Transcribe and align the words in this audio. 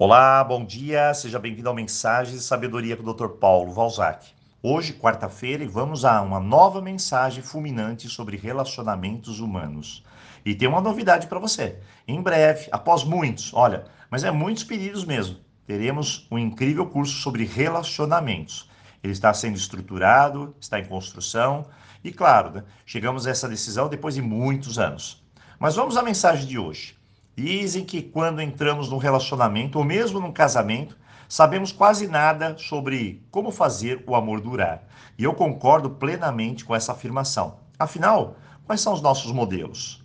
Olá, 0.00 0.44
bom 0.44 0.64
dia, 0.64 1.12
seja 1.12 1.40
bem-vindo 1.40 1.68
ao 1.68 1.74
Mensagens 1.74 2.38
de 2.38 2.44
Sabedoria 2.44 2.96
com 2.96 3.02
o 3.02 3.12
Dr. 3.12 3.30
Paulo 3.30 3.72
Valzac. 3.72 4.28
Hoje, 4.62 4.92
quarta-feira, 4.92 5.64
e 5.64 5.66
vamos 5.66 6.04
a 6.04 6.22
uma 6.22 6.38
nova 6.38 6.80
mensagem 6.80 7.42
fulminante 7.42 8.08
sobre 8.08 8.36
relacionamentos 8.36 9.40
humanos. 9.40 10.04
E 10.46 10.54
tem 10.54 10.68
uma 10.68 10.80
novidade 10.80 11.26
para 11.26 11.40
você. 11.40 11.80
Em 12.06 12.22
breve, 12.22 12.68
após 12.70 13.02
muitos, 13.02 13.52
olha, 13.52 13.86
mas 14.08 14.22
é 14.22 14.30
muitos 14.30 14.62
pedidos 14.62 15.04
mesmo, 15.04 15.38
teremos 15.66 16.28
um 16.30 16.38
incrível 16.38 16.86
curso 16.86 17.14
sobre 17.14 17.44
relacionamentos. 17.44 18.70
Ele 19.02 19.12
está 19.12 19.34
sendo 19.34 19.56
estruturado, 19.56 20.54
está 20.60 20.78
em 20.78 20.84
construção 20.84 21.66
e, 22.04 22.12
claro, 22.12 22.52
né, 22.52 22.64
chegamos 22.86 23.26
a 23.26 23.30
essa 23.30 23.48
decisão 23.48 23.88
depois 23.88 24.14
de 24.14 24.22
muitos 24.22 24.78
anos. 24.78 25.24
Mas 25.58 25.74
vamos 25.74 25.96
à 25.96 26.04
mensagem 26.04 26.46
de 26.46 26.56
hoje. 26.56 26.97
Dizem 27.38 27.84
que 27.84 28.02
quando 28.02 28.42
entramos 28.42 28.88
num 28.88 28.98
relacionamento 28.98 29.78
ou 29.78 29.84
mesmo 29.84 30.18
num 30.18 30.32
casamento, 30.32 30.98
sabemos 31.28 31.70
quase 31.70 32.08
nada 32.08 32.58
sobre 32.58 33.24
como 33.30 33.52
fazer 33.52 34.02
o 34.08 34.16
amor 34.16 34.40
durar. 34.40 34.82
E 35.16 35.22
eu 35.22 35.32
concordo 35.32 35.88
plenamente 35.88 36.64
com 36.64 36.74
essa 36.74 36.90
afirmação. 36.90 37.60
Afinal, 37.78 38.34
quais 38.64 38.80
são 38.80 38.92
os 38.92 39.00
nossos 39.00 39.30
modelos? 39.30 40.04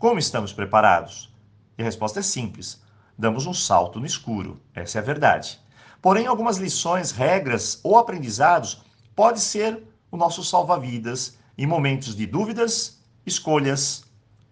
Como 0.00 0.18
estamos 0.18 0.52
preparados? 0.52 1.32
E 1.78 1.82
a 1.82 1.84
resposta 1.84 2.18
é 2.18 2.22
simples: 2.24 2.82
damos 3.16 3.46
um 3.46 3.54
salto 3.54 4.00
no 4.00 4.06
escuro. 4.06 4.60
Essa 4.74 4.98
é 4.98 5.00
a 5.00 5.04
verdade. 5.04 5.60
Porém, 6.02 6.26
algumas 6.26 6.56
lições, 6.56 7.12
regras 7.12 7.78
ou 7.84 7.96
aprendizados 7.96 8.82
pode 9.14 9.38
ser 9.38 9.80
o 10.10 10.16
nosso 10.16 10.42
salva-vidas 10.42 11.38
em 11.56 11.68
momentos 11.68 12.16
de 12.16 12.26
dúvidas, 12.26 13.00
escolhas 13.24 14.02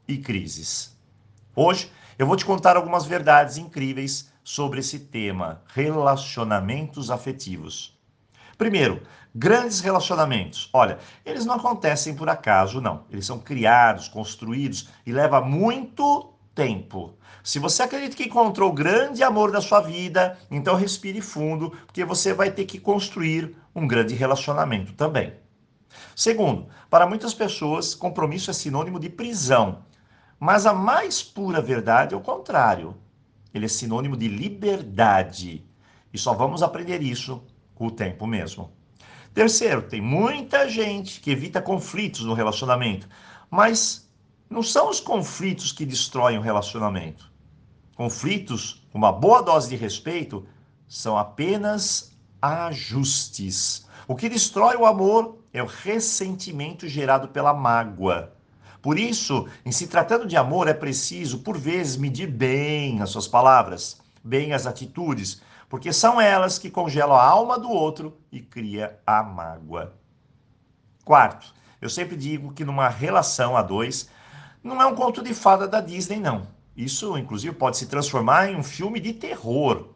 e 0.07 0.19
crises. 0.19 0.97
Hoje 1.57 1.91
eu 2.19 2.27
vou 2.27 2.37
te 2.37 2.45
contar 2.45 2.77
algumas 2.77 3.05
verdades 3.05 3.59
incríveis 3.59 4.31
sobre 4.45 4.81
esse 4.81 4.99
tema, 4.99 5.63
relacionamentos 5.75 7.11
afetivos. 7.11 7.99
Primeiro, 8.59 9.03
grandes 9.35 9.81
relacionamentos. 9.81 10.69
Olha, 10.73 10.99
eles 11.25 11.45
não 11.45 11.55
acontecem 11.55 12.15
por 12.15 12.29
acaso, 12.29 12.81
não. 12.81 13.05
Eles 13.11 13.27
são 13.27 13.39
criados, 13.39 14.09
construídos 14.09 14.89
e 15.07 15.13
leva 15.13 15.41
muito 15.41 16.33
tempo. 16.55 17.15
Se 17.43 17.59
você 17.59 17.83
acredita 17.83 18.17
que 18.17 18.25
encontrou 18.25 18.71
o 18.71 18.75
grande 18.75 19.23
amor 19.25 19.51
da 19.51 19.61
sua 19.61 19.81
vida, 19.81 20.39
então 20.51 20.77
respire 20.77 21.21
fundo, 21.21 21.71
porque 21.87 22.05
você 22.05 22.33
vai 22.33 22.51
ter 22.51 22.67
que 22.67 22.79
construir 22.79 23.57
um 23.75 23.87
grande 23.87 24.15
relacionamento 24.15 24.93
também. 24.93 25.35
Segundo, 26.15 26.69
para 26.89 27.07
muitas 27.07 27.35
pessoas, 27.35 27.95
compromisso 27.95 28.51
é 28.51 28.55
sinônimo 28.55 29.01
de 29.01 29.09
prisão. 29.09 29.85
Mas 30.45 30.67
a 30.67 30.75
mais 30.75 31.23
pura 31.23 31.63
verdade 31.63 32.15
é 32.15 32.17
o 32.17 32.21
contrário. 32.21 32.97
Ele 33.55 33.67
é 33.67 33.69
sinônimo 33.69 34.17
de 34.17 34.27
liberdade. 34.27 35.65
E 36.13 36.19
só 36.19 36.35
vamos 36.35 36.65
aprender 36.65 37.01
isso 37.01 37.45
com 37.77 37.87
o 37.87 37.91
tempo 37.93 38.27
mesmo. 38.27 38.73
Terceiro, 39.33 39.83
tem 39.83 40.01
muita 40.01 40.69
gente 40.69 41.21
que 41.21 41.31
evita 41.31 41.63
conflitos 41.63 42.25
no 42.25 42.35
relacionamento, 42.35 43.09
mas 43.49 44.11
não 44.51 44.65
são 44.65 44.91
os 44.91 44.99
conflitos 44.99 45.71
que 45.71 45.87
destroem 45.87 46.39
o 46.39 46.43
relacionamento. 46.43 47.31
Conflitos, 47.95 48.85
uma 48.93 49.13
boa 49.13 49.43
dose 49.43 49.69
de 49.69 49.77
respeito, 49.77 50.45
são 50.89 51.17
apenas 51.17 52.19
ajustes. 52.43 53.87
O 54.09 54.17
que 54.17 54.29
destrói 54.29 54.75
o 54.75 54.87
amor 54.87 55.39
é 55.53 55.63
o 55.63 55.67
ressentimento 55.67 56.89
gerado 56.89 57.29
pela 57.29 57.55
mágoa. 57.55 58.42
Por 58.83 58.99
isso, 58.99 59.49
em 59.65 59.71
se 59.71 59.87
tratando 59.87 60.27
de 60.27 60.37
amor, 60.37 60.67
é 60.67 60.75
preciso, 60.75 61.39
por 61.39 61.57
vezes, 61.57 61.97
medir 61.97 62.27
bem 62.27 63.01
as 63.01 63.11
suas 63.11 63.29
palavras, 63.29 64.03
bem 64.25 64.53
as 64.53 64.67
atitudes, 64.67 65.41
porque 65.69 65.93
são 65.93 66.21
elas 66.21 66.59
que 66.59 66.69
congelam 66.69 67.17
a 67.17 67.25
alma 67.25 67.57
do 67.57 67.71
outro 67.71 68.19
e 68.33 68.41
cria 68.41 68.99
a 69.07 69.23
mágoa. 69.23 69.95
Quarto, 71.05 71.55
eu 71.81 71.89
sempre 71.89 72.17
digo 72.17 72.53
que 72.53 72.65
numa 72.65 72.89
relação 72.89 73.57
a 73.57 73.63
dois, 73.63 74.11
não 74.65 74.83
é 74.83 74.87
um 74.87 74.97
conto 74.97 75.23
de 75.23 75.33
fada 75.33 75.69
da 75.69 75.81
Disney, 75.81 76.19
não. 76.19 76.49
Isso, 76.77 77.17
inclusive, 77.17 77.55
pode 77.55 77.77
se 77.77 77.87
transformar 77.87 78.51
em 78.51 78.57
um 78.57 78.65
filme 78.65 78.99
de 78.99 79.13
terror, 79.13 79.91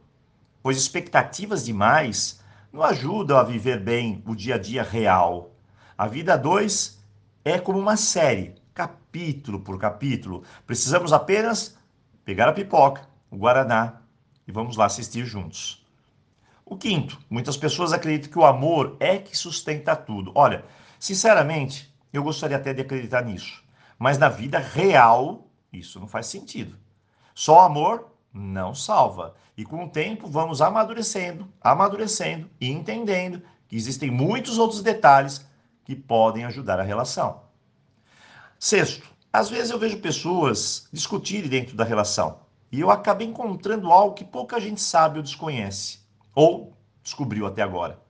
pois 0.62 0.76
expectativas 0.76 1.64
demais 1.64 2.40
não 2.72 2.84
ajudam 2.84 3.36
a 3.36 3.42
viver 3.42 3.80
bem 3.80 4.22
o 4.24 4.34
dia 4.34 4.54
a 4.54 4.58
dia 4.58 4.84
real. 4.84 5.50
A 5.98 6.06
vida 6.06 6.34
a 6.34 6.36
dois 6.36 7.02
é 7.44 7.58
como 7.58 7.80
uma 7.80 7.96
série 7.96 8.54
capítulo 9.16 9.60
por 9.60 9.78
capítulo. 9.78 10.42
Precisamos 10.66 11.10
apenas 11.10 11.78
pegar 12.22 12.48
a 12.48 12.52
pipoca, 12.52 13.08
o 13.30 13.36
guaraná 13.36 14.02
e 14.46 14.52
vamos 14.52 14.76
lá 14.76 14.84
assistir 14.84 15.24
juntos. 15.24 15.82
O 16.66 16.76
quinto, 16.76 17.18
muitas 17.30 17.56
pessoas 17.56 17.94
acreditam 17.94 18.30
que 18.30 18.38
o 18.38 18.44
amor 18.44 18.96
é 19.00 19.16
que 19.16 19.36
sustenta 19.36 19.96
tudo. 19.96 20.32
Olha, 20.34 20.64
sinceramente, 21.00 21.90
eu 22.12 22.22
gostaria 22.22 22.58
até 22.58 22.74
de 22.74 22.82
acreditar 22.82 23.24
nisso, 23.24 23.64
mas 23.98 24.18
na 24.18 24.28
vida 24.28 24.58
real 24.58 25.46
isso 25.72 25.98
não 25.98 26.06
faz 26.06 26.26
sentido. 26.26 26.76
Só 27.34 27.60
amor 27.60 28.08
não 28.32 28.74
salva. 28.74 29.34
E 29.56 29.64
com 29.64 29.84
o 29.84 29.88
tempo 29.88 30.28
vamos 30.28 30.60
amadurecendo, 30.60 31.48
amadurecendo 31.58 32.50
e 32.60 32.70
entendendo 32.70 33.40
que 33.66 33.76
existem 33.76 34.10
muitos 34.10 34.58
outros 34.58 34.82
detalhes 34.82 35.46
que 35.84 35.96
podem 35.96 36.44
ajudar 36.44 36.78
a 36.78 36.82
relação. 36.82 37.45
Sexto, 38.58 39.06
às 39.32 39.50
vezes 39.50 39.70
eu 39.70 39.78
vejo 39.78 39.98
pessoas 39.98 40.88
discutirem 40.92 41.48
dentro 41.48 41.76
da 41.76 41.84
relação 41.84 42.40
e 42.72 42.80
eu 42.80 42.90
acabei 42.90 43.26
encontrando 43.26 43.92
algo 43.92 44.14
que 44.14 44.24
pouca 44.24 44.58
gente 44.60 44.80
sabe 44.80 45.18
ou 45.18 45.22
desconhece, 45.22 46.00
ou 46.34 46.76
descobriu 47.02 47.46
até 47.46 47.62
agora. 47.62 48.00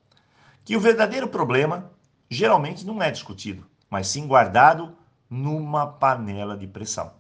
Que 0.65 0.77
o 0.77 0.81
verdadeiro 0.81 1.29
problema 1.29 1.91
geralmente 2.31 2.87
não 2.87 3.03
é 3.03 3.11
discutido, 3.11 3.67
mas 3.91 4.07
sim 4.07 4.27
guardado 4.27 4.97
numa 5.29 5.87
panela 5.87 6.57
de 6.57 6.67
pressão. 6.67 7.13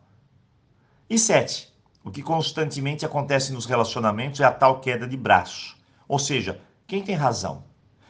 E 1.10 1.19
sete, 1.19 1.72
o 2.04 2.10
que 2.10 2.22
constantemente 2.22 3.04
acontece 3.04 3.53
nos 3.53 3.66
relacionamentos 3.66 4.41
é 4.41 4.44
a 4.44 4.53
tal 4.53 4.81
queda 4.81 5.06
de 5.06 5.16
braço. 5.16 5.76
Ou 6.09 6.19
seja, 6.19 6.60
quem 6.86 7.03
tem 7.03 7.16
razão? 7.16 7.65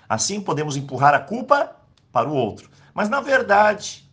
Assim 0.07 0.41
podemos 0.41 0.77
empurrar 0.77 1.15
a 1.15 1.21
culpa 1.21 1.77
para 2.13 2.29
o 2.29 2.35
outro. 2.35 2.71
Mas 2.95 3.09
na 3.09 3.21
verdade, 3.21 4.06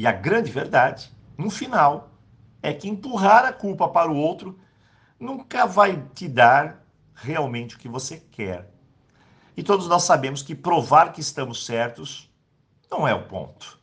e 0.00 0.06
a 0.06 0.12
grande 0.12 0.50
verdade, 0.50 1.12
no 1.36 1.50
final, 1.50 2.08
é 2.62 2.72
que 2.72 2.88
empurrar 2.88 3.44
a 3.44 3.52
culpa 3.52 3.86
para 3.86 4.10
o 4.10 4.16
outro 4.16 4.58
nunca 5.18 5.66
vai 5.66 6.02
te 6.14 6.26
dar 6.26 6.82
realmente 7.14 7.76
o 7.76 7.78
que 7.78 7.86
você 7.86 8.16
quer. 8.16 8.72
E 9.54 9.62
todos 9.62 9.86
nós 9.88 10.04
sabemos 10.04 10.42
que 10.42 10.54
provar 10.54 11.12
que 11.12 11.20
estamos 11.20 11.66
certos 11.66 12.32
não 12.90 13.06
é 13.06 13.14
o 13.14 13.28
ponto. 13.28 13.78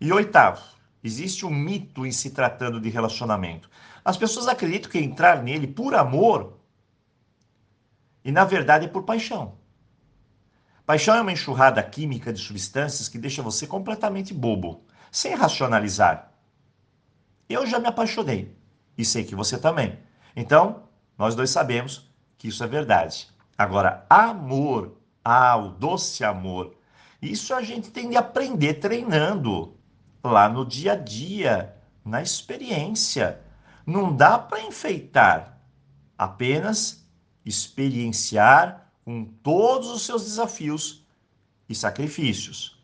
E 0.00 0.12
oitavo, 0.12 0.60
existe 1.04 1.46
um 1.46 1.50
mito 1.50 2.04
em 2.04 2.10
se 2.10 2.30
tratando 2.30 2.80
de 2.80 2.88
relacionamento. 2.88 3.70
As 4.04 4.16
pessoas 4.16 4.48
acreditam 4.48 4.90
que 4.90 4.98
entrar 4.98 5.40
nele 5.40 5.68
por 5.68 5.94
amor 5.94 6.58
e 8.24 8.32
na 8.32 8.44
verdade 8.44 8.86
é 8.86 8.88
por 8.88 9.04
paixão. 9.04 9.56
Paixão 10.84 11.14
é 11.14 11.20
uma 11.20 11.30
enxurrada 11.30 11.80
química 11.80 12.32
de 12.32 12.40
substâncias 12.40 13.08
que 13.08 13.18
deixa 13.18 13.40
você 13.40 13.68
completamente 13.68 14.34
bobo, 14.34 14.84
sem 15.10 15.34
racionalizar. 15.34 16.32
Eu 17.48 17.66
já 17.66 17.78
me 17.78 17.86
apaixonei 17.86 18.56
e 18.96 19.04
sei 19.04 19.24
que 19.24 19.34
você 19.34 19.58
também. 19.58 19.98
Então, 20.34 20.82
nós 21.16 21.34
dois 21.34 21.50
sabemos 21.50 22.10
que 22.36 22.48
isso 22.48 22.62
é 22.62 22.66
verdade. 22.66 23.28
Agora, 23.56 24.04
amor, 24.10 24.98
ah, 25.24 25.56
o 25.56 25.70
doce 25.70 26.24
amor, 26.24 26.76
isso 27.20 27.54
a 27.54 27.62
gente 27.62 27.90
tem 27.90 28.10
de 28.10 28.16
aprender 28.16 28.74
treinando 28.74 29.76
lá 30.22 30.48
no 30.48 30.64
dia 30.64 30.92
a 30.92 30.96
dia, 30.96 31.74
na 32.04 32.22
experiência. 32.22 33.40
Não 33.86 34.14
dá 34.14 34.38
para 34.38 34.62
enfeitar, 34.62 35.58
apenas 36.18 37.06
experienciar 37.44 38.90
com 39.04 39.24
todos 39.24 39.88
os 39.88 40.04
seus 40.04 40.24
desafios 40.24 41.06
e 41.68 41.74
sacrifícios. 41.74 42.82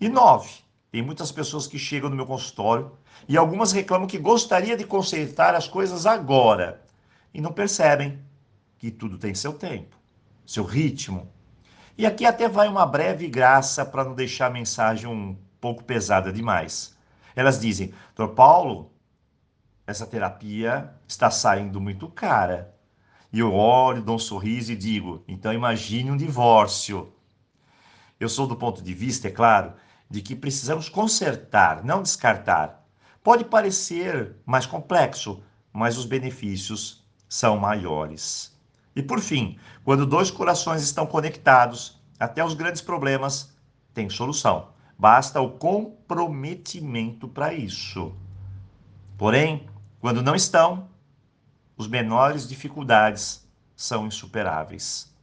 E 0.00 0.08
nove, 0.08 0.65
tem 0.96 1.02
muitas 1.02 1.30
pessoas 1.30 1.66
que 1.66 1.78
chegam 1.78 2.08
no 2.08 2.16
meu 2.16 2.24
consultório 2.24 2.90
e 3.28 3.36
algumas 3.36 3.70
reclamam 3.70 4.08
que 4.08 4.16
gostaria 4.16 4.74
de 4.78 4.86
consertar 4.86 5.54
as 5.54 5.68
coisas 5.68 6.06
agora 6.06 6.80
e 7.34 7.40
não 7.42 7.52
percebem 7.52 8.18
que 8.78 8.90
tudo 8.90 9.18
tem 9.18 9.34
seu 9.34 9.52
tempo, 9.52 9.94
seu 10.46 10.64
ritmo. 10.64 11.30
E 11.98 12.06
aqui 12.06 12.24
até 12.24 12.48
vai 12.48 12.66
uma 12.66 12.86
breve 12.86 13.28
graça 13.28 13.84
para 13.84 14.04
não 14.04 14.14
deixar 14.14 14.46
a 14.46 14.50
mensagem 14.50 15.06
um 15.06 15.36
pouco 15.60 15.84
pesada 15.84 16.32
demais. 16.32 16.96
Elas 17.34 17.60
dizem: 17.60 17.92
Doutor 18.14 18.34
Paulo, 18.34 18.90
essa 19.86 20.06
terapia 20.06 20.94
está 21.06 21.30
saindo 21.30 21.78
muito 21.78 22.08
cara. 22.08 22.74
E 23.30 23.40
eu 23.40 23.52
olho, 23.52 24.00
dou 24.00 24.16
um 24.16 24.18
sorriso 24.18 24.72
e 24.72 24.76
digo: 24.76 25.22
então 25.28 25.52
imagine 25.52 26.10
um 26.10 26.16
divórcio. 26.16 27.12
Eu 28.18 28.30
sou 28.30 28.46
do 28.46 28.56
ponto 28.56 28.82
de 28.82 28.94
vista, 28.94 29.28
é 29.28 29.30
claro, 29.30 29.74
de 30.08 30.20
que 30.20 30.36
precisamos 30.36 30.88
consertar, 30.88 31.84
não 31.84 32.02
descartar. 32.02 32.84
Pode 33.22 33.44
parecer 33.44 34.36
mais 34.44 34.66
complexo, 34.66 35.42
mas 35.72 35.98
os 35.98 36.04
benefícios 36.04 37.04
são 37.28 37.58
maiores. 37.58 38.56
E 38.94 39.02
por 39.02 39.20
fim, 39.20 39.58
quando 39.84 40.06
dois 40.06 40.30
corações 40.30 40.82
estão 40.82 41.06
conectados, 41.06 42.00
até 42.18 42.44
os 42.44 42.54
grandes 42.54 42.80
problemas 42.80 43.52
têm 43.92 44.08
solução. 44.08 44.68
Basta 44.98 45.40
o 45.40 45.50
comprometimento 45.50 47.28
para 47.28 47.52
isso. 47.52 48.14
Porém, 49.18 49.68
quando 50.00 50.22
não 50.22 50.34
estão, 50.34 50.88
os 51.76 51.88
menores 51.88 52.48
dificuldades 52.48 53.46
são 53.74 54.06
insuperáveis. 54.06 55.14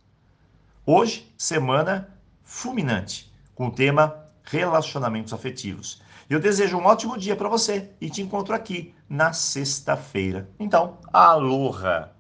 Hoje, 0.86 1.34
semana 1.38 2.10
fulminante, 2.44 3.34
com 3.56 3.68
o 3.68 3.72
tema 3.72 4.23
relacionamentos 4.44 5.34
afetivos. 5.34 6.02
Eu 6.30 6.40
desejo 6.40 6.78
um 6.78 6.86
ótimo 6.86 7.18
dia 7.18 7.36
para 7.36 7.50
você 7.50 7.92
e 8.00 8.10
te 8.10 8.22
encontro 8.22 8.56
aqui 8.56 8.94
na 9.10 9.34
sexta-feira. 9.34 10.50
Então, 10.60 10.98
aloha! 11.12 12.12